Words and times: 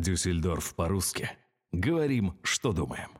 Дюссельдорф 0.00 0.74
по-русски. 0.74 1.30
Говорим, 1.72 2.38
что 2.42 2.72
думаем. 2.72 3.10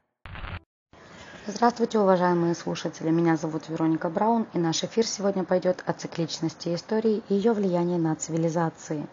Здравствуйте, 1.47 1.99
уважаемые 1.99 2.55
слушатели. 2.55 3.11
Меня 3.11 3.37
зовут 3.37 3.69
Вероника 3.69 4.09
Браун, 4.09 4.47
и 4.53 4.59
наш 4.59 4.85
эфир 4.85 5.07
сегодня 5.07 5.45
пойдет 5.45 5.83
о 5.87 5.93
цикличности 5.93 6.75
истории 6.75 7.23
и 7.29 7.35
ее 7.35 7.53
влиянии 7.53 7.99
на 7.99 8.15
цивилизации. 8.15 9.07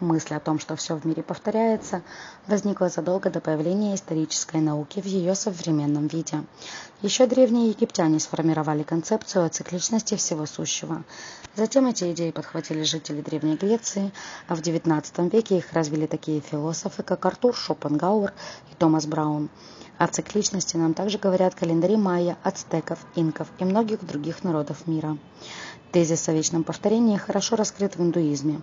Мысль 0.00 0.34
о 0.34 0.40
том, 0.40 0.58
что 0.58 0.76
все 0.76 0.96
в 0.96 1.04
мире 1.04 1.22
повторяется, 1.22 2.00
возникла 2.46 2.88
задолго 2.88 3.28
до 3.28 3.40
появления 3.40 3.94
исторической 3.94 4.62
науки 4.62 4.98
в 4.98 5.04
ее 5.04 5.34
современном 5.34 6.06
виде. 6.06 6.42
Еще 7.02 7.26
древние 7.26 7.68
египтяне 7.68 8.18
сформировали 8.18 8.82
концепцию 8.82 9.44
о 9.44 9.50
цикличности 9.50 10.14
всего 10.14 10.46
сущего. 10.46 11.04
Затем 11.54 11.86
эти 11.86 12.10
идеи 12.12 12.30
подхватили 12.30 12.82
жители 12.82 13.20
Древней 13.20 13.56
Греции, 13.56 14.10
а 14.48 14.54
в 14.54 14.60
XIX 14.60 15.28
веке 15.28 15.58
их 15.58 15.70
развили 15.74 16.06
такие 16.06 16.40
философы, 16.40 17.02
как 17.02 17.26
Артур 17.26 17.54
Шопенгауэр 17.54 18.32
и 18.72 18.74
Томас 18.76 19.04
Браун. 19.04 19.50
О 19.98 20.06
цикличности 20.06 20.78
нам 20.78 20.94
также 20.94 21.18
говорят 21.18 21.54
календари 21.54 21.96
майя, 21.96 22.38
ацтеков, 22.42 23.00
инков 23.16 23.48
и 23.58 23.64
многих 23.64 24.06
других 24.06 24.44
народов 24.44 24.86
мира. 24.86 25.18
Тезис 25.92 26.28
о 26.28 26.32
вечном 26.32 26.62
повторении 26.62 27.16
хорошо 27.16 27.56
раскрыт 27.56 27.96
в 27.96 28.00
индуизме. 28.00 28.60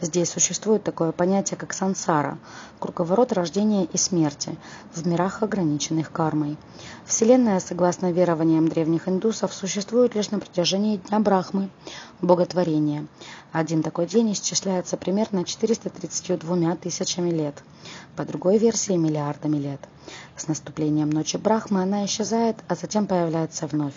Здесь 0.00 0.30
существует 0.30 0.77
такое 0.84 1.12
понятие, 1.12 1.56
как 1.56 1.72
сансара– 1.72 2.38
круговорот 2.78 3.32
рождения 3.32 3.84
и 3.84 3.96
смерти 3.96 4.56
в 4.94 5.06
мирах, 5.06 5.42
ограниченных 5.42 6.12
кармой. 6.12 6.56
Вселенная, 7.04 7.60
согласно 7.60 8.12
верованиям 8.12 8.68
древних 8.68 9.08
индусов, 9.08 9.52
существует 9.52 10.14
лишь 10.14 10.30
на 10.30 10.38
протяжении 10.38 10.96
Дня 10.96 11.20
Брахмы– 11.20 11.70
боготворения. 12.20 13.06
Один 13.52 13.82
такой 13.82 14.06
день 14.06 14.32
исчисляется 14.32 14.96
примерно 14.96 15.44
432 15.44 16.76
тысячами 16.76 17.30
лет, 17.30 17.62
по 18.16 18.24
другой 18.24 18.58
версии– 18.58 18.92
миллиардами 18.96 19.56
лет. 19.56 19.80
С 20.36 20.48
наступлением 20.48 21.10
ночи 21.10 21.36
Брахмы 21.36 21.82
она 21.82 22.04
исчезает, 22.04 22.56
а 22.68 22.74
затем 22.74 23.06
появляется 23.06 23.66
вновь, 23.66 23.94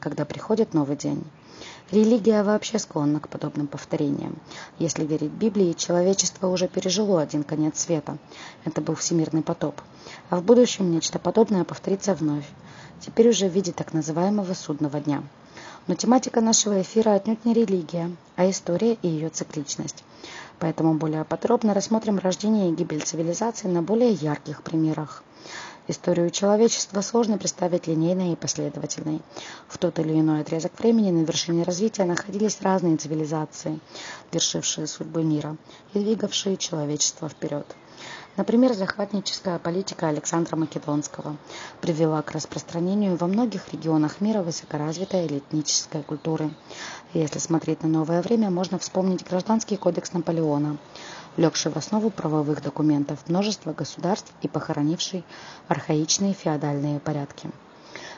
когда 0.00 0.24
приходит 0.24 0.74
новый 0.74 0.96
день. 0.96 1.24
Религия 1.94 2.42
вообще 2.42 2.80
склонна 2.80 3.20
к 3.20 3.28
подобным 3.28 3.68
повторениям. 3.68 4.36
Если 4.80 5.04
верить 5.04 5.30
Библии, 5.30 5.74
человечество 5.74 6.48
уже 6.48 6.66
пережило 6.66 7.22
один 7.22 7.44
конец 7.44 7.78
света. 7.78 8.18
Это 8.64 8.80
был 8.80 8.96
всемирный 8.96 9.42
потоп. 9.42 9.80
А 10.28 10.38
в 10.38 10.42
будущем 10.42 10.90
нечто 10.90 11.20
подобное 11.20 11.62
повторится 11.62 12.16
вновь. 12.16 12.48
Теперь 12.98 13.28
уже 13.28 13.48
в 13.48 13.52
виде 13.52 13.70
так 13.70 13.92
называемого 13.92 14.54
судного 14.54 14.98
дня. 14.98 15.22
Но 15.86 15.94
тематика 15.94 16.40
нашего 16.40 16.82
эфира 16.82 17.14
отнюдь 17.14 17.44
не 17.44 17.54
религия, 17.54 18.10
а 18.34 18.50
история 18.50 18.94
и 18.94 19.06
ее 19.06 19.28
цикличность. 19.28 20.02
Поэтому 20.58 20.94
более 20.94 21.24
подробно 21.24 21.74
рассмотрим 21.74 22.18
рождение 22.18 22.70
и 22.70 22.74
гибель 22.74 23.02
цивилизации 23.02 23.68
на 23.68 23.82
более 23.82 24.10
ярких 24.10 24.64
примерах. 24.64 25.22
Историю 25.86 26.30
человечества 26.30 27.02
сложно 27.02 27.36
представить 27.36 27.86
линейной 27.86 28.32
и 28.32 28.36
последовательной. 28.36 29.20
В 29.68 29.76
тот 29.76 29.98
или 29.98 30.18
иной 30.18 30.40
отрезок 30.40 30.78
времени 30.78 31.10
на 31.10 31.24
вершине 31.24 31.62
развития 31.62 32.04
находились 32.06 32.62
разные 32.62 32.96
цивилизации, 32.96 33.80
вершившие 34.32 34.86
судьбы 34.86 35.22
мира 35.22 35.58
и 35.92 35.98
двигавшие 35.98 36.56
человечество 36.56 37.28
вперед. 37.28 37.66
Например, 38.36 38.72
захватническая 38.72 39.58
политика 39.58 40.08
Александра 40.08 40.56
Македонского 40.56 41.36
привела 41.82 42.22
к 42.22 42.32
распространению 42.32 43.16
во 43.16 43.26
многих 43.26 43.72
регионах 43.72 44.22
мира 44.22 44.42
высокоразвитой 44.42 45.26
элитнической 45.26 46.02
культуры. 46.02 46.50
Если 47.12 47.38
смотреть 47.38 47.82
на 47.82 47.90
новое 47.90 48.22
время, 48.22 48.50
можно 48.50 48.78
вспомнить 48.78 49.24
Гражданский 49.24 49.76
кодекс 49.76 50.14
Наполеона, 50.14 50.78
легший 51.36 51.72
в 51.72 51.76
основу 51.76 52.10
правовых 52.10 52.62
документов 52.62 53.18
множества 53.28 53.72
государств 53.72 54.32
и 54.42 54.48
похоронивший 54.48 55.24
архаичные 55.68 56.32
феодальные 56.32 57.00
порядки. 57.00 57.50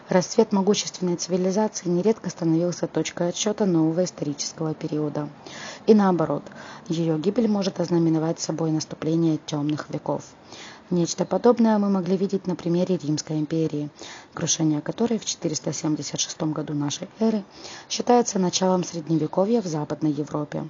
Расцвет 0.08 0.52
могущественной 0.52 1.16
цивилизации 1.16 1.88
нередко 1.88 2.30
становился 2.30 2.86
точкой 2.86 3.30
отсчета 3.30 3.66
нового 3.66 4.04
исторического 4.04 4.72
периода. 4.72 5.28
И 5.88 5.94
наоборот, 5.94 6.44
ее 6.86 7.18
гибель 7.18 7.48
может 7.48 7.80
ознаменовать 7.80 8.38
собой 8.38 8.70
наступление 8.70 9.38
темных 9.46 9.90
веков. 9.90 10.22
Нечто 10.88 11.24
подобное 11.24 11.78
мы 11.78 11.90
могли 11.90 12.16
видеть 12.16 12.46
на 12.46 12.54
примере 12.54 12.96
Римской 12.96 13.40
империи, 13.40 13.90
крушение 14.34 14.80
которой 14.80 15.18
в 15.18 15.24
476 15.24 16.40
году 16.42 16.74
нашей 16.74 17.08
эры 17.18 17.42
считается 17.88 18.38
началом 18.38 18.84
Средневековья 18.84 19.60
в 19.60 19.66
Западной 19.66 20.12
Европе. 20.12 20.68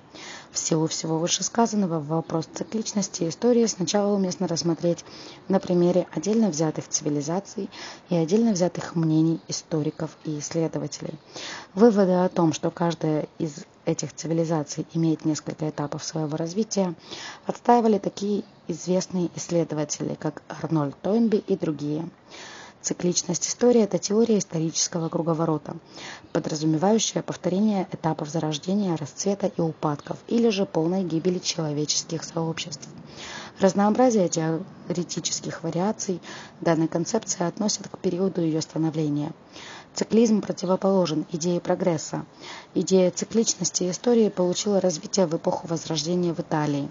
В 0.52 0.58
силу 0.58 0.86
всего 0.86 1.18
вышесказанного 1.18 2.00
вопрос 2.00 2.48
цикличности 2.54 3.28
истории 3.28 3.66
сначала 3.66 4.14
уместно 4.14 4.48
рассмотреть 4.48 5.04
на 5.48 5.60
примере 5.60 6.06
отдельно 6.12 6.48
взятых 6.48 6.88
цивилизаций 6.88 7.68
и 8.08 8.16
отдельно 8.16 8.52
взятых 8.52 8.96
мнений 8.96 9.38
историков 9.48 10.16
и 10.24 10.38
исследователей. 10.38 11.18
Выводы 11.74 12.12
о 12.12 12.28
том, 12.30 12.54
что 12.54 12.70
каждая 12.70 13.28
из 13.38 13.66
этих 13.86 14.12
цивилизаций 14.12 14.86
имеет 14.92 15.24
несколько 15.24 15.68
этапов 15.70 16.04
своего 16.04 16.36
развития, 16.36 16.94
отстаивали 17.46 17.98
такие 17.98 18.44
известные 18.68 19.30
исследователи, 19.36 20.14
как 20.14 20.42
Арнольд 20.48 20.96
Тойнби 21.00 21.36
и 21.36 21.56
другие. 21.56 22.08
Цикличность 22.82 23.48
истории– 23.48 23.80
это 23.82 23.98
теория 23.98 24.38
исторического 24.38 25.08
круговорота, 25.08 25.76
подразумевающая 26.32 27.22
повторение 27.22 27.88
этапов 27.90 28.28
зарождения, 28.28 28.96
расцвета 28.96 29.48
и 29.48 29.60
упадков, 29.60 30.18
или 30.28 30.50
же 30.50 30.66
полной 30.66 31.02
гибели 31.02 31.38
человеческих 31.38 32.22
сообществ. 32.22 32.88
Разнообразие 33.58 34.28
теоретических 34.28 35.62
вариаций 35.62 36.20
данной 36.60 36.88
концепции 36.88 37.42
относят 37.44 37.88
к 37.88 37.98
периоду 37.98 38.42
ее 38.42 38.60
становления. 38.60 39.32
Циклизм 39.96 40.42
противоположен 40.42 41.24
идее 41.32 41.58
прогресса. 41.58 42.26
Идея 42.74 43.10
цикличности 43.10 43.90
истории 43.90 44.28
получила 44.28 44.78
развитие 44.78 45.26
в 45.26 45.34
эпоху 45.34 45.68
Возрождения 45.68 46.34
в 46.34 46.40
Италии, 46.40 46.90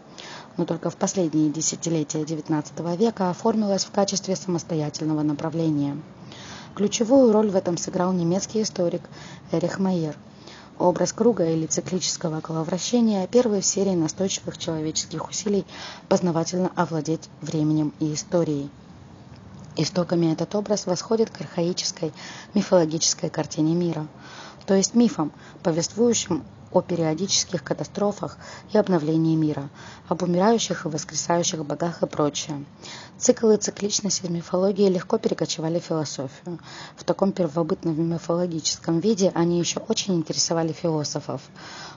но 0.58 0.66
только 0.66 0.90
в 0.90 0.96
последние 0.96 1.52
десятилетия 1.52 2.24
XIX 2.24 2.98
века 2.98 3.30
оформилась 3.30 3.86
в 3.86 3.92
качестве 3.92 4.36
самостоятельного 4.36 5.22
направления. 5.22 6.02
Ключевую 6.74 7.32
роль 7.32 7.52
в 7.52 7.56
этом 7.56 7.78
сыграл 7.78 8.12
немецкий 8.12 8.64
историк 8.64 9.04
Эрих 9.52 9.78
Майер. 9.78 10.18
Образ 10.80 11.14
круга 11.14 11.46
или 11.46 11.68
циклического 11.68 12.42
коловращения– 12.42 13.28
первый 13.32 13.62
в 13.62 13.66
серии 13.68 13.94
настойчивых 13.94 14.58
человеческих 14.58 15.30
усилий 15.30 15.64
познавательно 16.10 16.72
овладеть 16.76 17.30
временем 17.42 17.94
и 18.00 18.16
историей. 18.16 18.72
Истоками 19.78 20.31
этот 20.31 20.56
образ 20.56 20.86
восходит 20.86 21.30
к 21.30 21.41
архаической 21.41 22.13
мифологической 22.53 23.30
картине 23.30 23.75
мира, 23.75 24.08
то 24.66 24.74
есть 24.74 24.96
мифам, 24.96 25.31
повествующим 25.63 26.44
о 26.75 26.81
периодических 26.81 27.63
катастрофах 27.63 28.38
и 28.74 28.78
обновлении 28.78 29.38
мира, 29.38 29.69
об 30.09 30.24
умирающих 30.24 30.86
и 30.86 30.90
воскресающих 30.90 31.66
богах 31.66 32.03
и 32.03 32.06
прочее. 32.06 32.66
Цикл 33.18 33.50
и 33.52 33.58
цикличность 33.58 34.25
из 34.25 34.30
мифологии 34.30 34.90
легко 34.90 35.18
перекочевали 35.18 35.80
в 35.80 35.85
философию. 35.85 36.59
В 36.97 37.06
таком 37.06 37.31
первобытном 37.31 37.97
мифологическом 38.12 39.00
виде 39.00 39.31
они 39.35 39.58
еще 39.58 39.80
очень 39.80 40.16
интересовали 40.16 40.74
философов. 40.74 41.41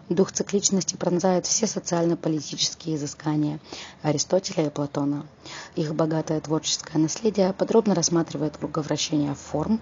Дух 0.09 0.31
цикличности 0.31 0.94
пронзает 0.94 1.47
все 1.47 1.67
социально-политические 1.67 2.94
изыскания 2.94 3.59
Аристотеля 4.03 4.69
и 4.69 4.71
Платона. 4.71 5.27
Их 5.75 5.93
богатое 5.93 6.41
творческое 6.41 6.99
наследие 6.99 7.53
подробно 7.53 7.97
рассматривает 7.97 8.56
круговращение 8.56 9.34
форм, 9.34 9.81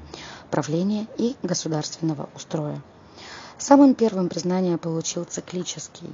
правления 0.51 1.07
и 1.19 1.37
государственного 1.43 2.31
устроя. 2.35 2.83
Самым 3.59 3.95
первым 3.95 4.29
признание 4.29 4.77
получил 4.77 5.25
циклический 5.25 6.11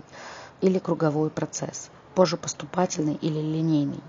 или 0.60 0.78
круговой 0.78 1.28
процесс, 1.28 1.90
позже 2.14 2.36
поступательный 2.36 3.14
или 3.14 3.40
линейный. 3.40 4.00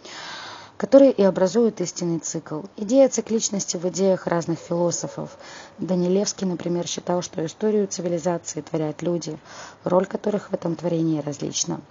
которые 0.83 1.13
и 1.13 1.23
образуют 1.23 1.79
истинный 1.79 2.19
цикл. 2.19 2.61
Идея 2.75 3.07
цикличности 3.07 3.77
в 3.77 3.87
идеях 3.87 4.27
разных 4.27 4.59
философов. 4.59 5.37
Данилевский, 5.79 6.45
например, 6.45 6.87
считал, 6.87 7.21
что 7.21 7.43
историю 7.45 7.87
цивилизации 7.87 8.61
творят 8.61 9.01
люди, 9.01 9.37
роль 9.83 10.05
которых 10.05 10.49
в 10.49 10.53
этом 10.53 10.75
творении 10.75 11.19
различна. 11.19 11.81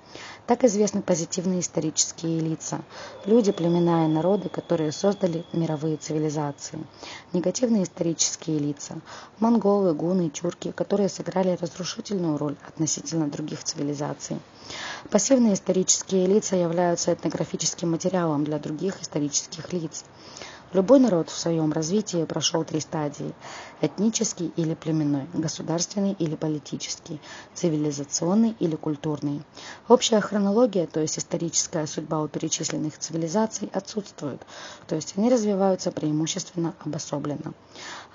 Так 0.47 0.65
известны 0.65 1.03
позитивные 1.03 1.61
исторические 1.61 2.41
лица– 2.41 2.81
люди, 3.27 3.51
племена 3.51 4.07
и 4.07 4.09
народы, 4.09 4.49
которые 4.49 4.93
создали 4.93 5.45
мировые 5.53 5.97
цивилизации. 5.97 6.79
Негативные 7.33 7.83
исторические 7.83 8.59
лица– 8.59 9.01
монголы, 9.41 9.95
гуны, 9.95 10.31
тюрки, 10.31 10.71
которые 10.71 11.09
сыграли 11.09 11.59
разрушительную 11.61 12.39
роль 12.39 12.57
относительно 12.69 13.29
других 13.29 13.65
цивилизаций. 13.65 14.39
Пассивные 15.11 15.55
исторические 15.55 16.27
лица 16.27 16.55
являются 16.57 17.13
этнографическим 17.13 17.91
материалом 17.91 18.45
для 18.45 18.59
других 18.59 19.03
исторических 19.03 19.73
лиц. 19.73 20.05
Любой 20.73 21.01
народ 21.01 21.29
в 21.29 21.39
своем 21.39 21.71
развитии 21.71 22.25
прошел 22.25 22.65
три 22.65 22.81
стадии– 22.81 23.35
этнический 23.83 24.55
или 24.57 24.73
племенной, 24.73 25.27
государственный 25.35 26.13
или 26.13 26.35
политический, 26.35 27.21
цивилизационный 27.53 28.57
или 28.59 28.75
культурный. 28.77 29.43
Общая 29.89 30.21
хронология, 30.23 30.87
то 30.87 31.01
есть 31.01 31.19
историческая 31.19 31.87
судьба 31.87 32.23
у 32.23 32.29
перечисленных 32.29 32.99
цивилизаций, 32.99 33.69
отсутствует, 33.75 34.41
то 34.89 34.95
есть 34.95 35.13
они 35.19 35.29
развиваются 35.29 35.93
преимущественно 35.93 36.75
обособленно. 36.83 37.53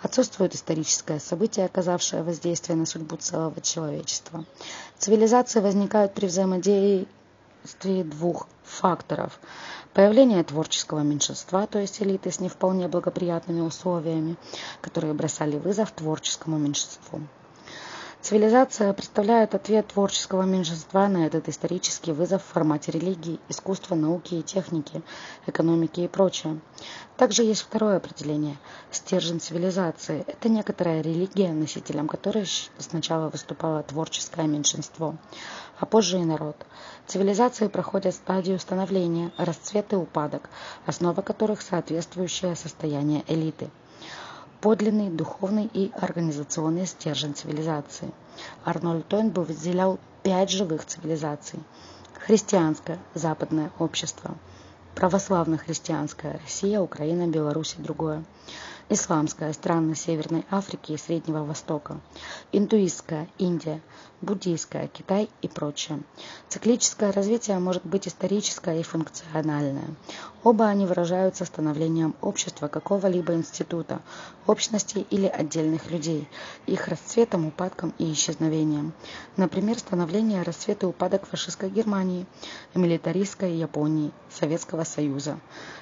Отсутствует 0.01 0.55
историческое 0.55 1.19
событие, 1.19 1.67
оказавшее 1.67 2.23
воздействие 2.23 2.75
на 2.75 2.87
судьбу 2.87 3.17
целого 3.17 3.61
человечества. 3.61 4.45
Цивилизации 4.97 5.59
возникают 5.59 6.15
при 6.15 6.25
взаимодействии 6.25 7.07
двух 8.03 8.47
факторов– 8.63 9.39
Появление 9.97 10.43
творческого 10.43 10.99
меньшинства, 10.99 11.65
то 11.65 11.79
есть 11.79 12.03
элиты 12.03 12.29
с 12.29 12.39
не 12.39 12.49
вполне 12.49 12.87
благоприятными 12.87 13.61
условиями, 13.61 14.35
которые 14.79 15.15
бросали 15.15 15.57
вызов 15.57 15.91
творческому 15.91 16.59
меньшинству. 16.59 17.21
Цивилизация 18.19 18.91
представляет 18.93 19.53
ответ 19.53 19.87
творческого 19.87 20.41
меньшинства 20.41 21.07
на 21.07 21.27
этот 21.27 21.47
исторический 21.49 22.11
вызов 22.11 22.43
в 22.43 22.47
формате 22.51 22.91
религии, 22.91 23.39
искусства, 23.47 23.93
науки 23.93 24.33
и 24.33 24.41
техники, 24.41 25.03
экономики 25.45 26.01
и 26.01 26.07
прочее. 26.07 26.59
Также 27.15 27.43
есть 27.43 27.61
второе 27.61 27.97
определение– 27.97 28.57
стержень 28.91 29.39
цивилизации. 29.39 30.25
Это 30.27 30.49
некоторая 30.49 31.01
религия, 31.01 31.53
носителем 31.53 32.07
которой 32.07 32.47
сначала 32.79 33.29
выступало 33.29 33.83
творческое 33.83 34.47
меньшинство, 34.47 35.15
а 35.79 35.85
позже 35.85 36.19
и 36.19 36.25
народ. 36.25 36.57
Цивилизации 37.05 37.67
проходят 37.67 38.15
стадию 38.15 38.59
становления, 38.59 39.31
расцвет 39.37 39.93
и 39.93 39.95
упадок, 39.95 40.49
основа 40.87 41.21
которых 41.21 41.61
соответствующее 41.61 42.55
состояние 42.55 43.23
элиты– 43.27 43.69
подлинный 44.61 45.09
духовный 45.09 45.69
и 45.71 45.91
организационный 45.93 46.85
стержень 46.85 47.35
цивилизации. 47.35 48.11
Арнольд 48.65 49.07
Тойнбу 49.07 49.41
выделял 49.41 49.99
пять 50.23 50.49
живых 50.49 50.85
цивилизаций. 50.85 51.59
Христианское 52.13 52.99
западное 53.13 53.71
общество, 53.79 54.35
православно-христианская 54.95 56.39
Россия, 56.43 56.81
Украина, 56.81 57.27
Беларусь 57.27 57.75
и 57.77 57.81
другое 57.81 58.23
исламская– 58.89 59.51
страны 59.53 59.95
Северной 59.95 60.45
Африки 60.49 60.93
и 60.93 60.97
Среднего 60.97 61.43
Востока, 61.43 61.99
индуистская– 62.51 63.27
Индия, 63.37 63.81
буддийская– 64.21 64.87
Китай 64.93 65.29
и 65.41 65.47
прочее. 65.47 65.99
Циклическое 66.47 67.11
развитие 67.11 67.59
может 67.59 67.85
быть 67.85 68.07
историческое 68.07 68.79
и 68.79 68.83
функциональное. 68.83 69.89
Оба 70.43 70.67
они 70.67 70.85
выражаются 70.85 71.43
становлением 71.43 72.15
общества 72.21 72.67
какого-либо 72.69 73.33
института, 73.33 74.01
общности 74.45 75.05
или 75.09 75.25
отдельных 75.27 75.91
людей, 75.91 76.27
их 76.65 76.87
расцветом, 76.87 77.47
упадком 77.47 77.93
и 77.97 78.11
исчезновением. 78.13 78.93
Например, 79.35 79.77
становление, 79.77 80.43
расцвет 80.43 80.83
и 80.83 80.85
упадок 80.85 81.25
фашистской 81.25 81.69
Германии, 81.69 82.25
милитаристской 82.73 83.53
Японии, 83.53 84.11
Советского 84.29 84.85
Союза. 84.85 85.37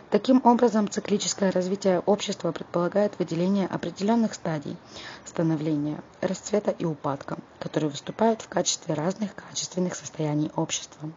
Таким 0.09 0.41
образом, 0.45 0.89
циклическое 0.89 1.51
развитие 1.51 1.99
общества 1.99 2.51
предполагает 2.51 2.94
выделение 3.19 3.67
определенных 3.67 4.33
стадий 4.33 4.77
становления, 5.25 6.01
расцвета 6.21 6.71
и 6.71 6.85
упадка, 6.85 7.37
которые 7.59 7.89
выступают 7.89 8.41
в 8.41 8.47
качестве 8.47 8.93
разных 8.93 9.35
качественных 9.35 9.95
состояний 9.95 10.49
общества. 10.55 11.11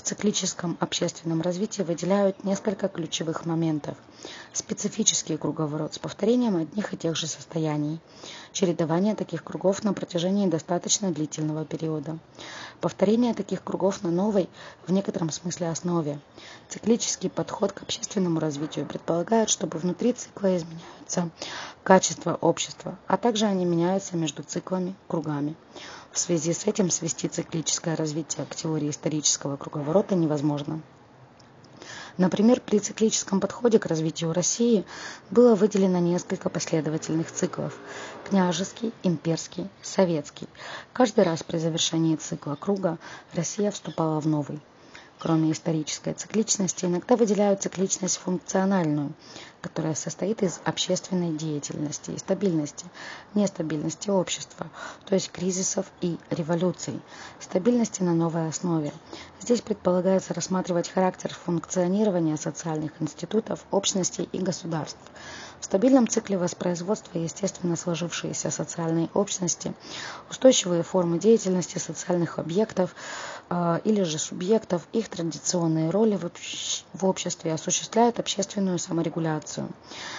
В 0.00 0.02
циклическом 0.02 0.78
общественном 0.80 1.42
развитии 1.42 1.82
выделяют 1.82 2.42
несколько 2.42 2.88
ключевых 2.88 3.44
моментов. 3.44 3.98
Специфический 4.50 5.36
круговорот 5.36 5.92
с 5.92 5.98
повторением 5.98 6.56
одних 6.56 6.94
и 6.94 6.96
тех 6.96 7.14
же 7.16 7.26
состояний. 7.26 8.00
Чередование 8.52 9.14
таких 9.14 9.44
кругов 9.44 9.84
на 9.84 9.92
протяжении 9.92 10.46
достаточно 10.46 11.12
длительного 11.12 11.66
периода. 11.66 12.18
Повторение 12.80 13.34
таких 13.34 13.62
кругов 13.62 14.02
на 14.02 14.10
новой, 14.10 14.48
в 14.86 14.90
некотором 14.90 15.30
смысле, 15.30 15.68
основе. 15.68 16.18
Циклический 16.70 17.28
подход 17.28 17.72
к 17.72 17.82
общественному 17.82 18.40
развитию 18.40 18.86
предполагает, 18.86 19.50
чтобы 19.50 19.78
внутри 19.78 20.14
цикла 20.14 20.56
изменяются 20.56 21.28
качества 21.82 22.38
общества, 22.40 22.98
а 23.06 23.18
также 23.18 23.44
они 23.44 23.66
меняются 23.66 24.16
между 24.16 24.42
циклами, 24.44 24.94
кругами. 25.08 25.56
В 26.12 26.18
связи 26.18 26.52
с 26.52 26.66
этим 26.66 26.90
свести 26.90 27.28
циклическое 27.28 27.94
развитие 27.94 28.44
к 28.44 28.56
теории 28.56 28.90
исторического 28.90 29.56
круговорота 29.56 30.16
невозможно. 30.16 30.80
Например, 32.18 32.60
при 32.60 32.80
циклическом 32.80 33.40
подходе 33.40 33.78
к 33.78 33.86
развитию 33.86 34.32
России 34.32 34.84
было 35.30 35.54
выделено 35.54 36.00
несколько 36.00 36.50
последовательных 36.50 37.30
циклов– 37.30 37.78
княжеский, 38.28 38.92
имперский, 39.04 39.68
советский. 39.82 40.48
Каждый 40.92 41.22
раз 41.22 41.44
при 41.44 41.58
завершении 41.58 42.16
цикла 42.16 42.56
круга 42.56 42.98
Россия 43.32 43.70
вступала 43.70 44.20
в 44.20 44.26
новый. 44.26 44.60
Кроме 45.20 45.52
исторической 45.52 46.14
цикличности, 46.14 46.86
иногда 46.86 47.14
выделяют 47.14 47.62
цикличность 47.62 48.16
функциональную, 48.16 49.12
которая 49.60 49.94
состоит 49.94 50.42
из 50.42 50.60
общественной 50.64 51.32
деятельности 51.32 52.10
и 52.10 52.18
стабильности, 52.18 52.86
нестабильности 53.34 54.10
общества, 54.10 54.66
то 55.06 55.14
есть 55.14 55.30
кризисов 55.30 55.86
и 56.00 56.18
революций, 56.30 57.00
стабильности 57.38 58.02
на 58.02 58.14
новой 58.14 58.48
основе. 58.48 58.92
Здесь 59.40 59.60
предполагается 59.60 60.34
рассматривать 60.34 60.88
характер 60.88 61.34
функционирования 61.34 62.36
социальных 62.36 62.92
институтов, 63.00 63.64
общностей 63.70 64.28
и 64.32 64.38
государств. 64.38 64.98
В 65.60 65.66
стабильном 65.66 66.08
цикле 66.08 66.38
воспроизводства 66.38 67.18
естественно 67.18 67.76
сложившиеся 67.76 68.50
социальные 68.50 69.10
общности, 69.12 69.74
устойчивые 70.30 70.82
формы 70.82 71.18
деятельности 71.18 71.76
социальных 71.76 72.38
объектов, 72.38 72.94
или 73.84 74.02
же 74.04 74.18
субъектов, 74.18 74.86
их 74.92 75.08
традиционные 75.08 75.90
роли 75.90 76.16
в 76.92 77.04
обществе 77.04 77.52
осуществляют 77.52 78.20
общественную 78.20 78.78
саморегуляцию. 78.78 79.68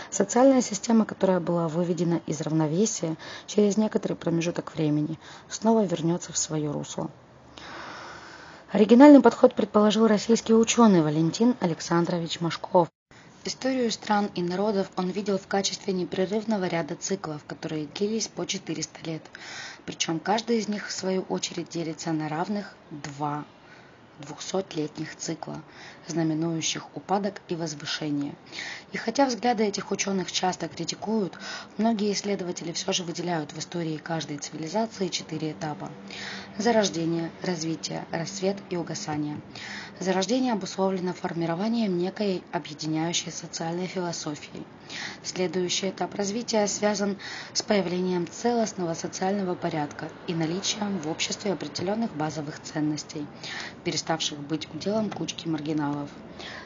Социальная 0.10 0.62
система, 0.62 1.06
которая 1.06 1.40
была 1.40 1.70
выведена 1.70 2.22
из 2.28 2.42
равновесия 2.42 3.16
через 3.48 3.78
некоторый 3.78 4.14
промежуток 4.14 4.76
времени, 4.76 5.18
снова 5.48 5.86
вернется 5.86 6.34
в 6.34 6.38
свое 6.38 6.72
русло. 6.72 7.10
Оригинальный 8.72 9.22
подход 9.22 9.56
предположил 9.56 10.08
российский 10.08 10.54
ученый 10.54 11.02
Валентин 11.02 11.56
Александрович 11.60 12.42
Машков. 12.42 12.90
Историю 13.44 13.90
стран 13.90 14.30
и 14.36 14.44
народов 14.44 14.92
он 14.98 15.10
видел 15.10 15.40
в 15.40 15.48
качестве 15.48 15.94
непрерывного 15.94 16.68
ряда 16.68 16.96
циклов, 16.96 17.44
которые 17.48 17.88
длились 17.88 18.28
по 18.28 18.46
400 18.46 19.10
лет. 19.10 19.24
Причем 19.84 20.20
каждый 20.20 20.60
из 20.60 20.68
них, 20.68 20.88
в 20.88 20.92
свою 20.92 21.24
очередь, 21.24 21.70
делится 21.70 22.12
на 22.12 22.30
равных 22.30 22.76
два 22.92 23.46
200-летних 24.20 25.16
цикла, 25.16 25.62
знаменующих 26.08 26.96
упадок 26.96 27.42
и 27.48 27.56
возвышение. 27.56 28.36
И 28.92 28.98
хотя 28.98 29.26
взгляды 29.26 29.64
этих 29.64 29.92
ученых 29.92 30.32
часто 30.32 30.68
критикуют, 30.68 31.38
многие 31.78 32.12
исследователи 32.12 32.72
все 32.72 32.94
же 32.94 33.04
выделяют 33.04 33.54
в 33.54 33.60
истории 33.60 33.98
каждой 33.98 34.38
цивилизации 34.38 35.08
четыре 35.08 35.52
этапа. 35.52 35.90
Зарождение, 36.58 37.32
развитие, 37.42 38.06
рассвет 38.12 38.58
и 38.70 38.78
угасание. 38.78 39.40
Зарождение 40.00 40.54
обусловлено 40.54 41.14
формированием 41.14 41.98
некой 41.98 42.44
объединяющей 42.52 43.32
социальной 43.32 43.86
философии. 43.86 44.66
Следующий 45.24 45.90
этап 45.90 46.16
развития 46.16 46.68
связан 46.68 47.18
с 47.54 47.62
появлением 47.62 48.28
целостного 48.28 48.94
социального 48.96 49.56
порядка 49.56 50.10
и 50.28 50.34
наличием 50.34 50.98
в 50.98 51.08
обществе 51.08 51.54
определенных 51.54 52.14
базовых 52.16 52.60
ценностей, 52.62 53.28
переставших 54.02 54.40
быть 54.40 54.68
уделом 54.74 55.10
кучки 55.10 55.48
маргиналов. 55.48 56.10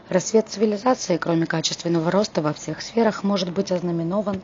Рассвет 0.08 0.48
цивилизации, 0.48 1.18
кроме 1.18 1.46
качественного 1.46 2.10
роста 2.10 2.42
во 2.42 2.54
всех 2.54 2.82
сферах, 2.82 3.24
может 3.24 3.52
быть 3.52 3.72
ознаменован 3.72 4.42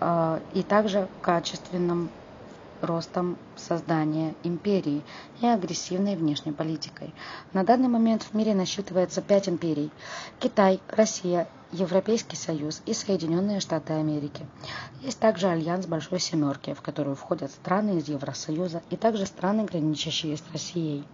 э, 0.00 0.40
и 0.54 0.62
также 0.62 1.08
качественным 1.20 2.10
ростом 2.80 3.38
создания 3.56 4.34
империи 4.44 5.02
и 5.40 5.46
агрессивной 5.46 6.14
внешней 6.14 6.52
политикой. 6.52 7.12
На 7.52 7.64
данный 7.64 7.88
момент 7.88 8.22
в 8.22 8.34
мире 8.34 8.54
насчитывается 8.54 9.20
пять 9.20 9.48
империй– 9.48 9.90
Китай, 10.40 10.80
Россия, 10.88 11.48
Европейский 11.72 12.36
Союз 12.36 12.82
и 12.86 12.94
Соединенные 12.94 13.60
Штаты 13.60 13.94
Америки. 13.94 14.46
Есть 15.02 15.18
также 15.18 15.48
альянс 15.48 15.86
Большой 15.86 16.20
Семерки, 16.20 16.74
в 16.74 16.82
которую 16.82 17.16
входят 17.16 17.50
страны 17.50 17.98
из 17.98 18.08
Евросоюза 18.08 18.82
и 18.90 18.96
также 18.96 19.26
страны, 19.26 19.64
граничащие 19.64 20.36
с 20.36 20.44
Россией. 20.52 21.04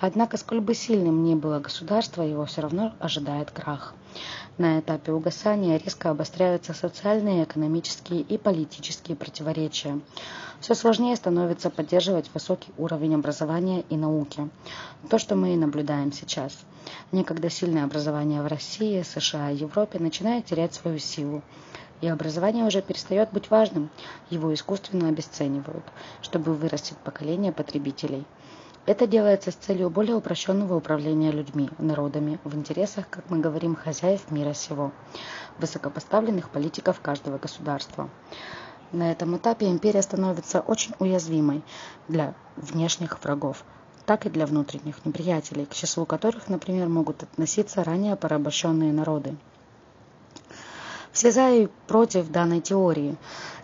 Однако, 0.00 0.36
сколь 0.36 0.60
бы 0.60 0.74
сильным 0.74 1.24
ни 1.24 1.34
было 1.34 1.58
государство, 1.58 2.22
его 2.22 2.44
все 2.44 2.60
равно 2.60 2.94
ожидает 3.00 3.50
крах. 3.50 3.94
На 4.56 4.80
этапе 4.80 5.12
угасания 5.12 5.76
резко 5.76 6.10
обостряются 6.10 6.72
социальные, 6.72 7.44
экономические 7.44 8.20
и 8.20 8.38
политические 8.38 9.16
противоречия. 9.16 10.00
Все 10.60 10.74
сложнее 10.74 11.14
становится 11.14 11.70
поддерживать 11.70 12.30
высокий 12.34 12.72
уровень 12.78 13.14
образования 13.14 13.84
и 13.88 13.96
науки. 13.96 14.48
То, 15.08 15.18
что 15.18 15.36
мы 15.36 15.54
и 15.54 15.56
наблюдаем 15.56 16.12
сейчас. 16.12 16.56
Некогда 17.12 17.50
сильное 17.50 17.84
образование 17.84 18.42
в 18.42 18.46
России, 18.46 19.02
США 19.02 19.50
и 19.50 19.56
Европе 19.56 19.98
начинает 19.98 20.46
терять 20.46 20.74
свою 20.74 20.98
силу. 20.98 21.42
И 22.00 22.08
образование 22.08 22.64
уже 22.64 22.82
перестает 22.82 23.32
быть 23.32 23.50
важным, 23.50 23.90
его 24.30 24.54
искусственно 24.54 25.08
обесценивают, 25.08 25.84
чтобы 26.22 26.54
вырастить 26.54 26.98
поколение 26.98 27.52
потребителей. 27.52 28.24
Это 28.88 29.06
делается 29.06 29.50
с 29.50 29.54
целью 29.54 29.90
более 29.90 30.16
упрощенного 30.16 30.74
управления 30.74 31.30
людьми, 31.30 31.68
народами, 31.76 32.38
в 32.42 32.56
интересах, 32.56 33.06
как 33.10 33.28
мы 33.28 33.38
говорим, 33.38 33.76
хозяев 33.76 34.30
мира 34.30 34.54
сего, 34.54 34.92
высокопоставленных 35.58 36.48
политиков 36.48 36.98
каждого 37.02 37.36
государства. 37.36 38.08
На 38.90 39.12
этом 39.12 39.36
этапе 39.36 39.66
империя 39.66 40.00
становится 40.00 40.60
очень 40.60 40.94
уязвимой 41.00 41.62
для 42.08 42.32
внешних 42.56 43.22
врагов, 43.22 43.62
так 44.06 44.24
и 44.24 44.30
для 44.30 44.46
внутренних 44.46 45.04
неприятелей, 45.04 45.66
к 45.66 45.74
числу 45.74 46.06
которых, 46.06 46.48
например, 46.48 46.88
могут 46.88 47.22
относиться 47.22 47.84
ранее 47.84 48.16
порабощенные 48.16 48.94
народы. 48.94 49.36
Все 51.18 51.32
за 51.32 51.50
и 51.50 51.66
против 51.88 52.28
данной 52.28 52.60
теории. 52.60 53.16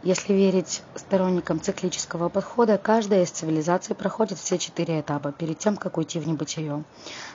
Если 0.03 0.33
верить 0.33 0.83
сторонникам 0.97 1.61
циклического 1.61 2.29
подхода, 2.29 2.79
каждая 2.79 3.23
из 3.23 3.31
цивилизаций 3.31 3.95
проходит 3.95 4.39
все 4.39 4.59
четыре 4.59 4.99
этапа 4.99 5.31
перед 5.31 5.57
тем, 5.61 5.77
как 5.77 5.97
уйти 5.97 6.19
в 6.19 6.27
небытие. 6.27 6.83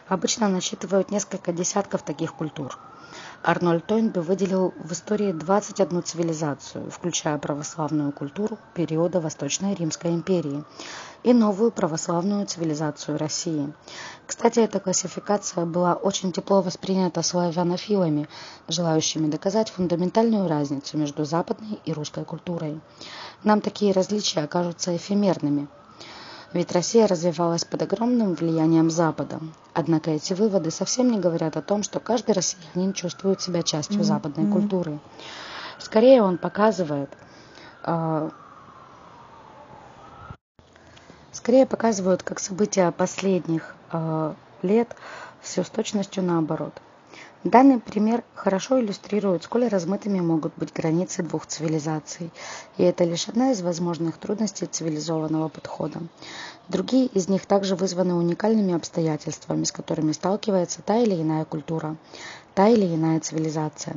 Обычно 0.10 0.50
насчитывают 0.50 1.10
несколько 1.10 1.54
десятков 1.54 2.02
таких 2.02 2.34
культур. 2.34 2.78
Арнольд 3.44 3.86
Тойнби 3.86 4.20
выделил 4.20 4.74
в 4.78 4.92
истории 4.92 5.32
21 5.32 6.04
цивилизацию, 6.04 6.92
включая 6.92 7.38
православную 7.38 8.12
культуру 8.12 8.58
периода 8.74 9.22
Восточной 9.22 9.76
Римской 9.76 10.12
империи 10.12 10.64
и 11.24 11.34
новую 11.34 11.72
православную 11.72 12.46
цивилизацию 12.46 13.18
России. 13.18 13.74
Кстати, 14.28 14.60
эта 14.60 14.80
классификация 14.80 15.66
была 15.66 15.94
очень 15.94 16.32
тепло 16.32 16.62
воспринята 16.62 17.22
славянофилами, 17.22 18.28
желающими 18.68 19.30
доказать 19.30 19.70
фундаментальную 19.70 20.48
разницу 20.48 20.98
между 20.98 21.26
западной 21.26 21.80
и 21.86 21.94
русской 21.94 22.26
культурой. 22.26 22.80
Нам 23.44 23.62
такие 23.62 23.94
различия 23.94 24.42
окажутся 24.42 24.96
эфемерными– 24.96 25.68
ведь 26.54 26.72
Россия 26.72 27.08
развивалась 27.08 27.64
под 27.64 27.84
огромным 27.84 28.34
влиянием 28.34 28.90
Запада. 28.90 29.40
Однако 29.74 30.12
эти 30.12 30.34
выводы 30.34 30.72
совсем 30.72 31.12
не 31.12 31.20
говорят 31.20 31.58
о 31.58 31.62
том, 31.62 31.84
что 31.84 32.00
каждый 32.00 32.32
россиянин 32.32 32.94
чувствует 32.94 33.42
себя 33.42 33.62
частью 33.62 34.00
mm-hmm. 34.00 34.04
западной 34.04 34.46
mm-hmm. 34.46 34.54
культуры. 34.54 35.00
Скорее 35.78 36.24
он 36.24 36.38
показывает, 36.38 37.10
э, 37.86 38.30
скорее 41.32 41.66
показывают, 41.66 42.24
как 42.24 42.40
события 42.40 42.92
последних 42.92 43.76
э, 43.92 44.34
лет 44.62 44.96
все 45.42 45.64
с 45.64 45.70
точностью 45.70 46.24
наоборот– 46.24 46.74
Данный 47.46 47.80
пример 47.80 48.26
хорошо 48.36 48.82
иллюстрирует, 48.82 49.44
сколь 49.44 49.70
размытыми 49.70 50.20
могут 50.20 50.52
быть 50.58 50.74
границы 50.74 51.24
двух 51.24 51.46
цивилизаций, 51.46 52.32
и 52.76 52.84
это 52.84 53.06
лишь 53.06 53.30
одна 53.30 53.52
из 53.52 53.62
возможных 53.62 54.18
трудностей 54.18 54.66
цивилизованного 54.66 55.48
подхода. 55.48 56.02
Другие 56.68 57.06
из 57.06 57.30
них 57.30 57.46
также 57.46 57.78
вызваны 57.78 58.16
уникальными 58.16 58.74
обстоятельствами, 58.74 59.64
с 59.64 59.72
которыми 59.72 60.12
сталкивается 60.12 60.82
та 60.82 60.98
или 60.98 61.16
иная 61.16 61.46
культура, 61.46 61.96
та 62.56 62.68
или 62.68 62.94
иная 62.94 63.22
цивилизация. 63.22 63.96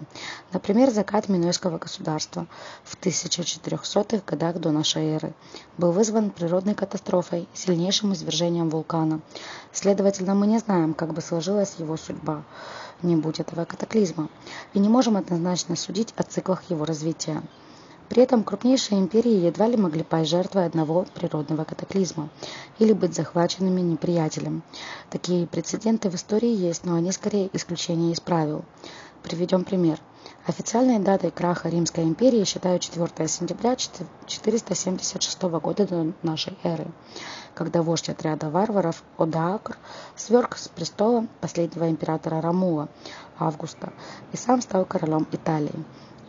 Например, 0.53 0.91
закат 0.91 1.29
Минойского 1.29 1.79
государства 1.79 2.47
в 2.85 2.97
1400-х 2.97 4.23
годах 4.25 4.61
до 4.61 4.71
нашей 4.71 5.05
эры 5.15 5.35
был 5.79 5.91
вызван 5.91 6.31
природной 6.31 6.77
катастрофой, 6.77 7.49
сильнейшим 7.55 8.13
извержением 8.13 8.71
вулкана. 8.71 9.21
Следовательно, 9.73 10.37
мы 10.37 10.47
не 10.47 10.61
знаем, 10.61 10.95
как 10.95 11.13
бы 11.13 11.21
сложилась 11.21 11.75
его 11.79 11.97
судьба 11.97 12.45
не 13.03 13.17
будь 13.17 13.41
этого 13.41 13.65
катаклизма, 13.65 14.29
и 14.75 14.79
не 14.79 14.89
можем 14.89 15.17
однозначно 15.17 15.77
судить 15.77 16.13
о 16.17 16.23
циклах 16.23 16.63
его 16.71 16.85
развития. 16.85 17.43
При 18.09 18.23
этом 18.23 18.45
крупнейшие 18.45 19.01
империи 19.01 19.47
едва 19.47 19.67
ли 19.69 19.77
могли 19.77 20.03
пасть 20.03 20.29
жертвой 20.29 20.67
одного 20.67 21.07
природного 21.15 21.65
катаклизма 21.65 22.29
или 22.79 22.93
быть 22.93 23.15
захваченными 23.15 23.81
неприятелем. 23.81 24.63
Такие 25.09 25.47
прецеденты 25.47 26.11
в 26.11 26.15
истории 26.15 26.55
есть, 26.55 26.85
но 26.85 26.97
они 26.97 27.11
скорее 27.13 27.49
исключения 27.55 28.13
из 28.13 28.21
правил. 28.21 28.65
Приведем 29.23 29.65
пример. 29.65 29.99
Официальной 30.47 30.99
датой 30.99 31.31
краха 31.31 31.69
Римской 31.69 32.05
империи 32.05 32.45
считают 32.45 32.83
4 32.83 33.29
сентября 33.29 33.77
476 33.77 35.43
года 35.43 35.87
до 35.87 36.13
нашей 36.23 36.59
эры 36.65 36.89
когда 37.55 37.83
вождь 37.83 38.09
отряда 38.09 38.51
варваров 38.51 39.03
Одаакр 39.19 39.77
сверг 40.17 40.57
с 40.57 40.69
престола 40.69 41.27
последнего 41.41 41.89
императора 41.89 42.41
Рамула 42.41 42.89
Августа 43.39 43.93
и 44.33 44.37
сам 44.37 44.63
стал 44.63 44.85
королем 44.85 45.27
Италии. 45.33 45.85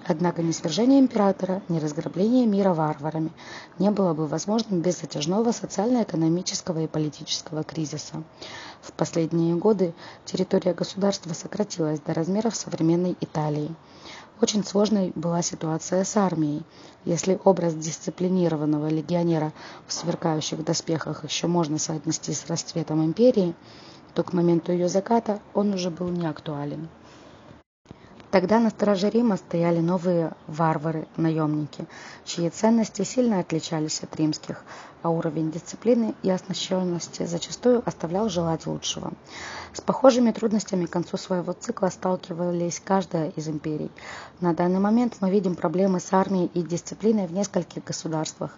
Однако 0.06 0.42
ни 0.42 0.52
свержение 0.52 1.00
императора, 1.00 1.62
ни 1.70 1.80
разграбление 1.80 2.46
мира 2.46 2.74
варварами 2.74 3.32
не 3.80 3.90
было 3.90 4.14
бы 4.14 4.28
возможным 4.28 4.82
без 4.82 5.00
затяжного 5.00 5.52
социально-экономического 5.54 6.80
и 6.80 6.88
политического 6.88 7.64
кризиса. 7.64 8.22
В 8.82 8.92
последние 8.92 9.56
годы 9.56 9.94
территория 10.26 10.74
государства 10.74 11.34
сократилась 11.34 12.02
до 12.02 12.14
размеров 12.14 12.54
современной 12.54 13.16
Италии. 13.22 13.74
Очень 14.44 14.66
сложной 14.66 15.14
была 15.16 15.42
ситуация 15.42 16.04
с 16.04 16.18
армией. 16.18 16.64
Если 17.06 17.40
образ 17.46 17.76
дисциплинированного 17.76 18.90
легионера 18.90 19.54
в 19.88 19.94
сверкающих 19.94 20.66
доспехах 20.66 21.24
еще 21.24 21.48
можно 21.48 21.80
соотнести 21.80 22.34
с 22.34 22.46
расцветом 22.48 23.06
империи, 23.06 23.56
то 24.14 24.22
к 24.22 24.34
моменту 24.34 24.74
ее 24.74 24.90
заката 24.90 25.40
он 25.54 25.74
уже 25.74 25.90
был 25.90 26.10
не 26.10 26.28
актуален. 26.28 26.90
Тогда 28.34 28.60
на 28.60 28.72
страже 28.72 29.12
Рима 29.12 29.38
стояли 29.38 29.80
новые 29.80 30.32
варвары-наемники, 30.48 31.86
чьи 32.26 32.50
ценности 32.50 33.04
сильно 33.04 33.38
отличались 33.38 34.02
от 34.02 34.16
римских, 34.16 34.66
а 35.04 35.12
уровень 35.12 35.52
дисциплины 35.52 36.16
и 36.24 36.32
оснащенности 36.32 37.28
зачастую 37.28 37.84
оставлял 37.86 38.30
желать 38.30 38.66
лучшего. 38.66 39.14
С 39.72 39.82
похожими 39.82 40.32
трудностями 40.32 40.88
к 40.88 40.90
концу 40.90 41.18
своего 41.18 41.54
цикла 41.54 41.90
сталкивались 41.90 42.82
каждая 42.84 43.30
из 43.30 43.48
империй. 43.48 43.92
На 44.42 44.56
данный 44.56 44.80
момент 44.80 45.18
мы 45.22 45.30
видим 45.30 45.54
проблемы 45.54 46.00
с 46.00 46.12
армией 46.12 46.50
и 46.56 46.64
дисциплиной 46.64 47.28
в 47.28 47.34
нескольких 47.34 47.84
государствах. 47.84 48.58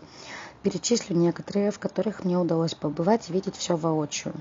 Перечислю 0.65 1.15
некоторые, 1.15 1.69
в 1.69 1.77
которых 1.77 2.23
мне 2.23 2.39
удалось 2.39 2.73
побывать 2.73 3.29
и 3.29 3.33
видеть 3.33 3.55
все 3.55 3.75
воочию. 3.75 4.33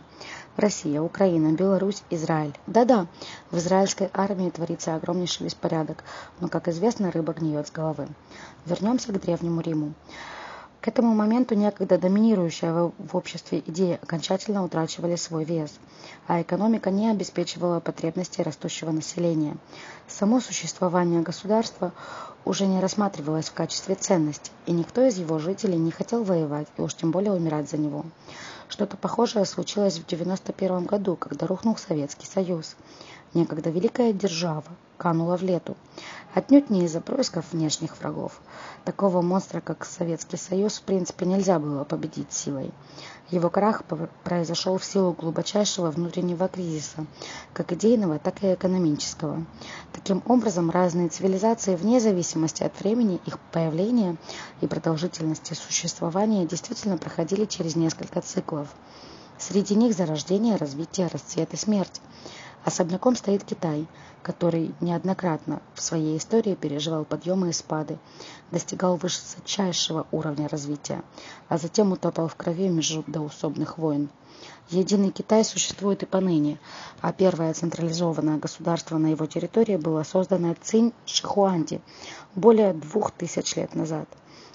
Россия, 0.57 1.02
Украина, 1.02 1.52
Беларусь, 1.52 2.02
Израиль. 2.09 2.54
Да-да, 2.66 3.09
в 3.50 3.59
израильской 3.59 4.09
армии 4.14 4.49
творится 4.49 4.95
огромнейшая 4.95 5.40
полнейший 5.40 5.45
беспорядок, 5.45 6.02
но, 6.40 6.49
как 6.49 6.69
известно, 6.69 7.11
рыба 7.11 7.35
гниет 7.35 7.69
с 7.69 7.71
головы. 7.71 8.09
Вернемся 8.64 9.12
к 9.12 9.21
Древнему 9.21 9.61
Риму. 9.61 9.93
К 10.85 10.88
этому 10.88 11.14
моменту 11.14 11.55
некогда 11.55 11.97
доминирующая 11.97 12.71
в 12.71 13.17
обществе 13.17 13.62
идеи 13.64 13.99
окончательно 14.03 14.62
утрачивали 14.62 15.17
свой 15.17 15.45
вес, 15.45 15.73
а 16.26 16.43
экономика 16.43 16.91
не 16.91 17.09
обеспечивала 17.09 17.81
потребности 17.81 18.43
растущего 18.43 18.91
населения. 18.91 19.57
Само 20.09 20.41
существование 20.41 21.23
государства 21.23 21.95
уже 22.45 22.67
не 22.67 22.81
рассматривалось 22.81 23.49
в 23.49 23.55
качестве 23.55 23.95
ценности, 23.95 24.50
и 24.67 24.73
никто 24.73 25.03
из 25.03 25.17
его 25.17 25.38
жителей 25.38 25.79
не 25.79 25.91
хотел 25.91 26.23
воевать 26.23 26.69
и 26.76 26.83
уж 26.83 26.93
тем 26.93 27.12
более 27.12 27.33
умирать 27.33 27.71
за 27.71 27.79
него. 27.79 28.05
Что-то 28.69 28.99
похожее 28.99 29.47
случилось 29.47 29.95
в 29.95 30.05
1991 30.05 30.85
году, 30.85 31.17
когда 31.17 31.47
рухнул 31.47 31.79
Советский 31.79 32.26
Союз. 32.26 32.76
Некогда 33.35 33.71
великая 33.71 34.12
держава 34.12 34.62
канула 34.97 35.37
в 35.37 35.43
лету. 35.43 35.76
Отнюдь 36.35 36.71
не 36.71 36.85
из-за 36.85 37.00
происков 37.00 37.47
внешних 37.50 37.99
врагов. 37.99 38.41
Такого 38.85 39.23
монстра, 39.23 39.61
как 39.61 39.85
Советский 39.85 40.37
Союз, 40.37 40.79
в 40.79 40.83
принципе 40.83 41.26
нельзя 41.26 41.59
было 41.59 41.83
победить 41.83 42.33
силой. 42.33 42.71
Его 43.31 43.50
крах 43.50 43.83
произошел 44.23 44.79
в 44.79 44.85
силу 44.85 45.12
глубочайшего 45.12 45.91
внутреннего 45.91 46.47
кризиса, 46.47 47.07
как 47.53 47.73
идейного, 47.73 48.21
так 48.21 48.45
и 48.45 48.55
экономического. 48.55 49.45
Таким 49.93 50.23
образом, 50.26 50.71
разные 50.71 51.09
цивилизации, 51.09 51.75
вне 51.75 51.99
зависимости 51.99 52.62
от 52.62 52.79
времени 52.79 53.21
их 53.26 53.41
появления 53.50 54.17
и 54.61 54.69
продолжительности 54.69 55.55
существования, 55.55 56.47
действительно 56.47 56.99
проходили 56.99 57.47
через 57.47 57.75
несколько 57.75 58.21
циклов. 58.21 58.69
Среди 59.38 59.75
них 59.75 59.95
зарождение, 59.95 60.55
развитие, 60.55 61.09
расцвет 61.09 61.53
и 61.53 61.57
смерть. 61.57 62.00
Особняком 62.64 63.14
стоит 63.14 63.44
Китай, 63.44 63.87
который 64.23 64.75
неоднократно 64.80 65.61
в 65.75 65.83
своей 65.83 66.16
истории 66.16 66.54
переживал 66.54 67.04
подъемы 67.04 67.50
и 67.50 67.52
спады, 67.52 67.99
достигал 68.50 68.97
высочайшего 68.97 70.06
уровня 70.12 70.49
развития, 70.49 71.02
а 71.50 71.59
затем 71.59 71.92
утопал 71.92 72.26
в 72.26 72.37
крови 72.37 72.71
междоусобных 72.71 73.76
войн. 73.76 74.09
Единый 74.71 75.11
Китай 75.11 75.44
существует 75.44 76.02
и 76.02 76.06
поныне, 76.06 76.59
а 77.02 77.12
первое 77.12 77.52
централизованное 77.52 78.38
государство 78.38 78.97
на 78.97 79.09
его 79.09 79.26
территории 79.26 79.76
было 79.76 80.02
создано 80.02 80.54
Цинь 80.62 80.94
Шихуанди 81.04 81.83
более 82.35 82.73
двух 82.73 83.11
тысяч 83.11 83.56
лет 83.56 83.75
назад. 83.75 84.09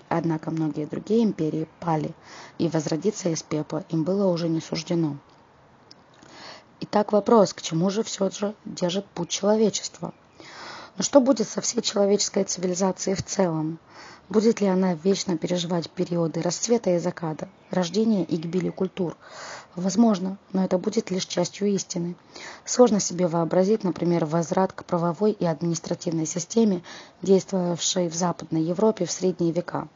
Однако 0.07 0.49
многие 0.49 0.87
другие 0.87 1.23
империи 1.23 1.67
пали, 1.79 2.15
и 2.57 2.67
возродиться 2.67 3.29
из 3.29 3.43
пепла 3.43 3.85
им 3.89 4.03
было 4.03 4.25
уже 4.25 4.49
не 4.49 4.61
суждено. 4.61 5.17
Итак, 6.81 7.11
вопрос, 7.11 7.53
к 7.53 7.61
чему 7.61 7.89
же 7.89 8.03
все 8.03 8.29
же 8.29 8.55
держит 8.63 9.05
путь 9.05 9.29
человечества? 9.29 10.13
Но 10.95 11.03
что 11.03 11.19
будет 11.19 11.49
со 11.49 11.59
всей 11.59 11.81
человеческой 11.81 12.45
цивилизацией 12.45 13.17
в 13.17 13.23
целом? 13.23 13.79
Будет 14.29 14.61
ли 14.61 14.67
она 14.67 14.93
вечно 14.93 15.37
переживать 15.37 15.89
периоды 15.89 16.41
расцвета 16.41 16.91
и 16.91 16.99
заката, 16.99 17.49
рождения 17.69 18.23
и 18.23 18.37
гибели 18.37 18.69
культур? 18.69 19.17
Возможно, 19.75 20.37
но 20.53 20.63
это 20.63 20.77
будет 20.77 21.11
лишь 21.11 21.25
частью 21.25 21.67
истины. 21.67 22.15
Сложно 22.63 23.01
себе 23.01 23.27
вообразить, 23.27 23.83
например, 23.83 24.23
возврат 24.23 24.71
к 24.71 24.85
правовой 24.85 25.31
и 25.31 25.45
административной 25.45 26.25
системе, 26.25 26.81
действовавшей 27.21 28.07
в 28.07 28.15
Западной 28.15 28.61
Европе 28.61 29.05
в 29.05 29.11
средние 29.11 29.51
века. 29.51 29.89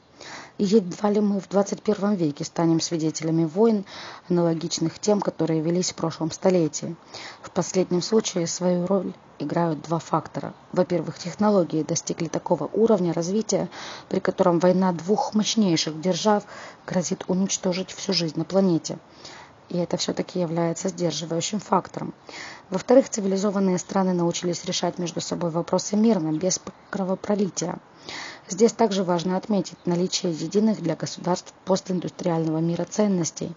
Едва 0.60 1.10
ли 1.10 1.20
мы 1.20 1.40
в 1.40 1.50
21 1.50 2.14
веке 2.14 2.44
станем 2.44 2.80
свидетелями 2.80 3.46
войн, 3.46 3.86
аналогичных 4.30 5.00
тем, 5.00 5.20
которые 5.20 5.62
велись 5.62 5.92
в 5.92 5.96
прошлом 5.96 6.30
столетии. 6.30 6.96
В 7.42 7.50
последнем 7.50 8.04
случае 8.04 8.46
свою 8.46 8.86
роль 8.86 9.14
играют 9.40 9.82
два 9.82 9.98
фактора. 9.98 10.54
Во-первых, 10.72 11.18
технологии 11.18 11.82
достигли 11.82 12.28
такого 12.28 12.70
уровня 12.72 13.14
развития, 13.14 13.68
при 14.10 14.20
котором 14.20 14.60
война 14.60 14.92
двух 14.94 15.34
мощнейших 15.34 16.00
держав 16.00 16.44
грозит 16.86 17.24
уничтожить 17.28 17.92
всю 17.92 18.14
жизнь 18.14 18.38
на 18.38 18.46
планете. 18.46 19.00
И 19.74 19.78
это 19.80 19.98
все-таки 19.98 20.40
является 20.40 20.90
сдерживающим 20.90 21.60
фактором. 21.60 22.14
Во-вторых, 22.70 23.10
цивилизованные 23.10 23.80
страны 23.80 24.14
научились 24.14 24.66
решать 24.66 25.00
между 25.00 25.20
собой 25.20 25.50
вопросы 25.50 25.96
мирно, 25.96 26.32
без 26.32 26.62
кровопролития. 26.92 27.80
Здесь 28.48 28.72
также 28.72 29.04
важно 29.04 29.36
отметить 29.36 29.78
наличие 29.86 30.32
единых 30.32 30.80
для 30.80 30.96
государств 30.96 31.54
постиндустриального 31.66 32.60
мира 32.60 32.86
ценностей, 32.86 33.56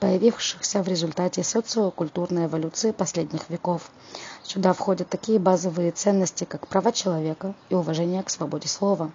появившихся 0.00 0.82
в 0.82 0.88
результате 0.88 1.42
социокультурной 1.42 2.44
эволюции 2.44 2.90
последних 2.90 3.48
веков. 3.48 3.90
Сюда 4.42 4.74
входят 4.74 5.08
такие 5.08 5.38
базовые 5.38 5.92
ценности, 5.92 6.44
как 6.44 6.68
права 6.68 6.92
человека 6.92 7.54
и 7.70 7.74
уважение 7.74 8.22
к 8.22 8.28
свободе 8.28 8.68
слова, 8.68 9.12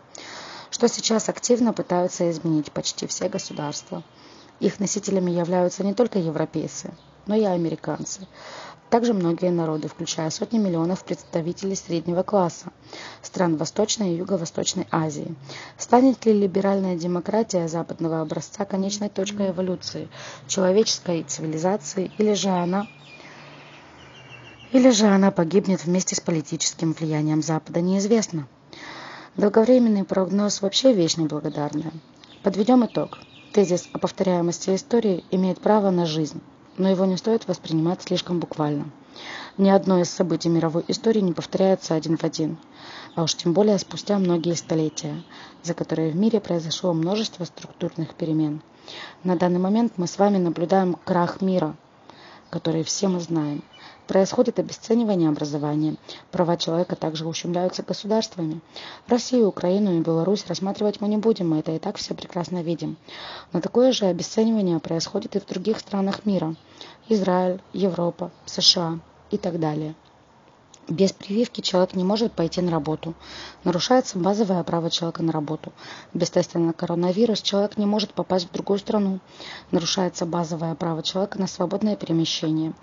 что 0.71 0.87
сейчас 0.87 1.29
активно 1.29 1.73
пытаются 1.73 2.31
изменить 2.31 2.71
почти 2.71 3.05
все 3.05 3.29
государства. 3.29 4.01
Их 4.59 4.79
носителями 4.79 5.31
являются 5.31 5.83
не 5.83 5.93
только 5.93 6.19
европейцы, 6.19 6.91
но 7.27 7.35
и 7.35 7.43
американцы, 7.43 8.27
также 8.89 9.13
многие 9.13 9.51
народы, 9.51 9.87
включая 9.87 10.31
сотни 10.31 10.57
миллионов 10.57 11.03
представителей 11.03 11.75
среднего 11.75 12.23
класса 12.23 12.71
стран 13.21 13.55
Восточной 13.55 14.13
и 14.13 14.17
Юго-Восточной 14.17 14.87
Азии. 14.89 15.35
Станет 15.77 16.25
ли 16.25 16.33
либеральная 16.33 16.95
демократия 16.97 17.67
западного 17.67 18.21
образца 18.21 18.65
конечной 18.65 19.09
точкой 19.09 19.51
эволюции 19.51 20.09
человеческой 20.47 21.23
цивилизации, 21.23 22.11
или 22.17 22.33
же 22.33 22.49
она 22.49 22.87
или 24.71 24.89
же 24.91 25.07
она 25.07 25.31
погибнет 25.31 25.85
вместе 25.85 26.15
с 26.15 26.19
политическим 26.19 26.93
влиянием 26.93 27.41
Запада, 27.41 27.81
неизвестно. 27.81 28.47
Долговременный 29.35 30.03
прогноз 30.03 30.61
вообще 30.61 30.93
вещь 30.93 31.17
неблагодарная. 31.17 31.91
Подведем 32.43 32.85
итог. 32.85 33.19
Тезис 33.53 33.89
о 33.93 33.99
повторяемости 33.99 34.75
истории 34.75 35.23
имеет 35.31 35.59
право 35.59 35.89
на 35.89 36.05
жизнь 36.05 36.41
но 36.79 36.89
его 36.89 37.05
не 37.05 37.17
стоит 37.17 37.47
воспринимать 37.47 38.01
слишком 38.01 38.39
буквально. 38.39 38.89
Ни 39.57 39.69
одно 39.69 39.99
из 39.99 40.09
событий 40.09 40.47
мировой 40.47 40.85
истории 40.87 41.19
не 41.19 41.33
повторяется 41.33 41.93
один 41.93 42.17
в 42.17 42.23
один, 42.23 42.57
а 43.15 43.23
уж 43.23 43.35
тем 43.35 43.53
более 43.53 43.77
спустя 43.77 44.17
многие 44.17 44.55
столетия, 44.55 45.21
за 45.61 45.73
которые 45.73 46.11
в 46.11 46.15
мире 46.15 46.39
произошло 46.39 46.93
множество 46.93 47.43
структурных 47.43 48.15
перемен. 48.15 48.61
На 49.25 49.35
данный 49.35 49.59
момент 49.59 49.93
мы 49.97 50.07
с 50.07 50.17
вами 50.17 50.37
наблюдаем 50.37 50.95
крах 51.03 51.41
мира, 51.41 51.75
который 52.49 52.83
все 52.83 53.09
мы 53.09 53.19
знаем. 53.19 53.61
Происходит 54.09 54.57
обесценивание 54.57 55.29
образования. 55.29 55.95
Права 56.31 56.57
человека 56.57 56.95
также 56.95 57.27
ущемляются 57.27 57.83
государствами. 57.83 58.59
Россию, 59.07 59.49
Украину 59.49 59.95
и 59.95 60.01
Беларусь 60.01 60.47
рассматривать 60.47 60.99
мы 60.99 61.07
не 61.07 61.17
будем, 61.17 61.51
мы 61.51 61.59
это 61.59 61.73
и 61.73 61.77
так 61.77 61.97
все 61.97 62.15
прекрасно 62.15 62.63
видим. 62.63 62.97
Но 63.53 63.61
такое 63.61 63.91
же 63.91 64.05
обесценивание 64.05 64.79
происходит 64.79 65.35
и 65.35 65.39
в 65.39 65.45
других 65.45 65.77
странах 65.77 66.25
мира. 66.25 66.55
Израиль, 67.07 67.61
Европа, 67.71 68.31
США 68.47 68.97
и 69.29 69.37
так 69.37 69.59
далее. 69.59 69.93
Без 70.89 71.11
прививки 71.11 71.61
человек 71.61 71.93
не 71.93 72.03
может 72.03 72.33
пойти 72.33 72.61
на 72.61 72.71
работу. 72.71 73.13
Нарушается 73.63 74.17
базовое 74.17 74.63
право 74.63 74.89
человека 74.89 75.21
на 75.21 75.31
работу. 75.31 75.71
Без 76.15 76.31
теста 76.31 76.57
на 76.57 76.73
коронавирус 76.73 77.43
человек 77.43 77.77
не 77.77 77.85
может 77.85 78.15
попасть 78.15 78.49
в 78.49 78.51
другую 78.51 78.79
страну. 78.79 79.19
Нарушается 79.69 80.25
базовое 80.25 80.73
право 80.73 81.03
человека 81.03 81.37
на 81.37 81.45
свободное 81.45 81.95
перемещение. 81.95 82.73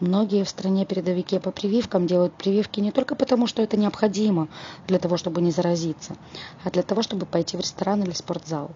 Многие 0.00 0.44
в 0.44 0.48
стране 0.50 0.84
передовики 0.84 1.38
по 1.38 1.50
прививкам 1.50 2.06
делают 2.06 2.34
прививки 2.34 2.80
не 2.80 2.92
только 2.92 3.14
потому, 3.14 3.46
что 3.46 3.62
это 3.62 3.78
необходимо 3.78 4.48
для 4.86 4.98
того, 4.98 5.16
чтобы 5.16 5.40
не 5.40 5.50
заразиться, 5.50 6.14
а 6.62 6.70
для 6.70 6.82
того, 6.82 7.00
чтобы 7.00 7.24
пойти 7.24 7.56
в 7.56 7.60
ресторан 7.60 8.02
или 8.02 8.12
спортзал. 8.12 8.72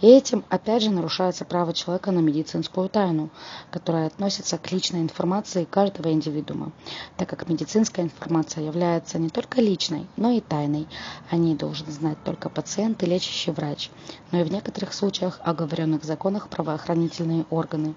И 0.00 0.08
этим, 0.08 0.44
опять 0.48 0.82
же, 0.82 0.90
нарушается 0.90 1.44
право 1.44 1.72
человека 1.72 2.10
на 2.10 2.18
медицинскую 2.18 2.88
тайну, 2.88 3.30
которая 3.70 4.08
относится 4.08 4.58
к 4.58 4.72
личной 4.72 5.02
информации 5.02 5.62
каждого 5.62 6.10
индивидуума, 6.10 6.72
так 7.16 7.28
как 7.28 7.48
медицинская 7.48 8.06
информация 8.06 8.23
является 8.60 9.18
не 9.18 9.28
только 9.28 9.60
личной, 9.60 10.06
но 10.16 10.30
и 10.30 10.40
тайной. 10.40 10.86
О 11.30 11.36
ней 11.36 11.54
должен 11.54 11.90
знать 11.90 12.18
только 12.24 12.48
пациент 12.48 13.02
и 13.02 13.06
лечащий 13.06 13.50
врач, 13.50 13.90
но 14.30 14.40
и 14.40 14.44
в 14.44 14.52
некоторых 14.52 14.92
случаях 14.92 15.40
оговоренных 15.42 16.04
законах 16.04 16.48
правоохранительные 16.48 17.44
органы. 17.50 17.94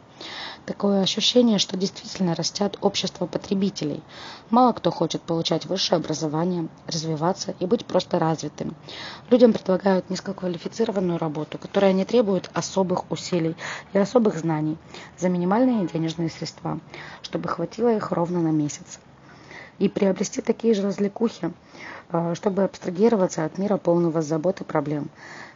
Такое 0.66 1.02
ощущение, 1.02 1.60
что 1.60 1.78
действительно 1.78 2.36
растят 2.36 2.78
общество 2.82 3.26
потребителей. 3.26 4.04
Мало 4.50 4.74
кто 4.74 4.92
хочет 4.92 5.22
получать 5.22 5.66
высшее 5.66 5.98
образование, 5.98 6.68
развиваться 6.88 7.56
и 7.60 7.66
быть 7.66 7.86
просто 7.86 8.20
развитым. 8.20 8.76
Людям 9.30 9.54
предлагают 9.54 10.10
низкоквалифицированную 10.10 11.20
работу, 11.20 11.58
которая 11.58 11.94
не 11.94 12.04
требует 12.04 12.50
особых 12.54 13.10
усилий 13.12 13.56
и 13.94 13.98
особых 13.98 14.38
знаний 14.38 14.78
за 15.18 15.30
минимальные 15.30 15.88
денежные 15.88 16.30
средства, 16.30 16.80
чтобы 17.22 17.48
хватило 17.48 17.96
их 17.96 18.12
ровно 18.12 18.42
на 18.42 18.52
месяц. 18.52 19.00
И 19.80 19.90
приобрести 19.90 20.42
такие 20.42 20.74
же 20.74 20.82
развлекухи, 20.84 21.54
э, 22.12 22.36
чтобы 22.36 22.64
абстрагироваться 22.64 23.46
от 23.46 23.58
мира 23.58 23.78
полного 23.78 24.22
забот 24.22 24.62
и 24.62 24.64
проблем. 24.64 25.10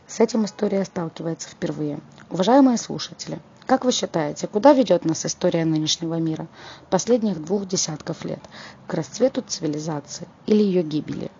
С 0.07 0.19
этим 0.19 0.45
история 0.45 0.83
сталкивается 0.85 1.49
впервые. 1.49 1.99
Уважаемые 2.29 2.77
слушатели, 2.77 3.39
как 3.65 3.85
вы 3.85 3.93
считаете, 3.93 4.47
куда 4.47 4.73
ведет 4.73 5.05
нас 5.05 5.25
история 5.25 5.63
нынешнего 5.63 6.15
мира, 6.15 6.47
последних 6.89 7.41
двух 7.41 7.67
десятков 7.67 8.25
лет, 8.25 8.41
к 8.87 8.93
расцвету 8.93 9.41
цивилизации 9.41 10.27
или 10.45 10.61
ее 10.61 10.83
гибели? 10.83 11.31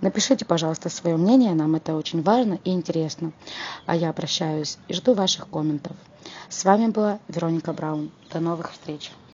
Напишите, 0.00 0.44
пожалуйста, 0.44 0.90
свое 0.90 1.16
мнение, 1.16 1.54
нам 1.54 1.74
это 1.74 1.96
очень 1.96 2.22
важно 2.22 2.58
и 2.62 2.70
интересно. 2.70 3.32
А 3.86 3.96
я 3.96 4.12
прощаюсь 4.12 4.78
и 4.86 4.92
жду 4.92 5.14
ваших 5.14 5.48
комментов. 5.48 5.96
С 6.48 6.64
вами 6.64 6.88
была 6.88 7.18
Вероника 7.26 7.72
Браун. 7.72 8.10
До 8.32 8.38
новых 8.38 8.72
встреч! 8.72 9.10